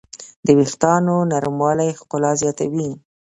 د 0.45 0.47
وېښتیانو 0.57 1.15
نرموالی 1.31 1.89
ښکلا 1.99 2.31
زیاتوي. 2.41 2.89